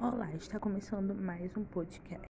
[0.00, 2.24] Olá, está começando mais um podcast.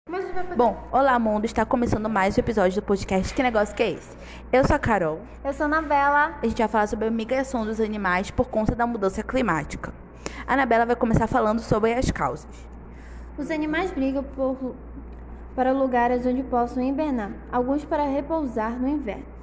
[0.55, 3.33] Bom, olá mundo, está começando mais um episódio do podcast.
[3.33, 4.15] Que negócio que é esse?
[4.53, 5.23] Eu sou a Carol.
[5.43, 6.39] Eu sou a Anabela.
[6.43, 9.95] A gente vai falar sobre a migração dos animais por conta da mudança climática.
[10.47, 12.69] A Anabela vai começar falando sobre as causas.
[13.39, 14.77] Os animais brigam por...
[15.57, 19.34] para lugares onde possam hibernar, alguns para repousar no inverno.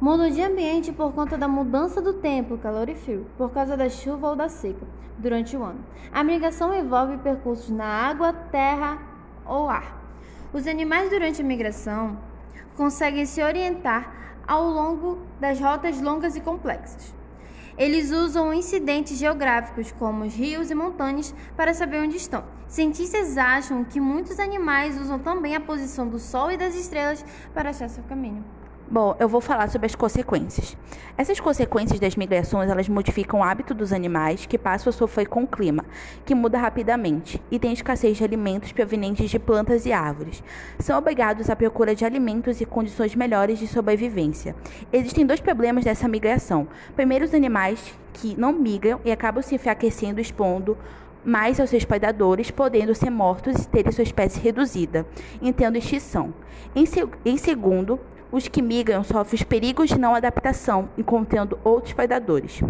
[0.00, 3.90] Mundo de ambiente por conta da mudança do tempo, calor e frio, por causa da
[3.90, 4.86] chuva ou da seca,
[5.18, 5.84] durante o ano.
[6.10, 8.96] A migração envolve percursos na água, terra
[9.44, 10.00] ou ar.
[10.54, 12.18] Os animais durante a migração
[12.78, 17.14] conseguem se orientar ao longo das rotas longas e complexas.
[17.76, 22.42] Eles usam incidentes geográficos, como os rios e montanhas, para saber onde estão.
[22.66, 27.68] Cientistas acham que muitos animais usam também a posição do Sol e das estrelas para
[27.68, 28.42] achar seu caminho.
[28.92, 30.76] Bom, eu vou falar sobre as consequências.
[31.16, 35.44] Essas consequências das migrações, elas modificam o hábito dos animais que passam a sofrer com
[35.44, 35.84] o clima,
[36.24, 40.42] que muda rapidamente, e tem escassez de alimentos provenientes de plantas e árvores.
[40.80, 44.56] São obrigados à procura de alimentos e condições melhores de sobrevivência.
[44.92, 46.66] Existem dois problemas dessa migração.
[46.96, 50.76] Primeiro, os animais que não migram e acabam se enfraquecendo, expondo
[51.24, 55.06] mais aos seus predadores, podendo ser mortos e terem sua espécie reduzida,
[55.40, 56.32] entendo extinção.
[56.74, 58.00] Em, seg em segundo,
[58.32, 62.60] os que migram sofrem os perigos de não adaptação, encontrando outros predadores.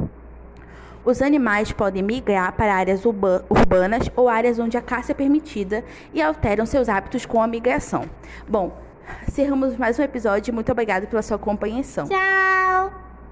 [1.05, 5.83] Os animais podem migrar para áreas urba urbanas ou áreas onde a caça é permitida
[6.13, 8.05] e alteram seus hábitos com a migração.
[8.47, 8.77] Bom,
[9.31, 10.53] cerramos mais um episódio.
[10.53, 12.07] Muito obrigada pela sua compreensão.
[12.07, 12.50] Tchau!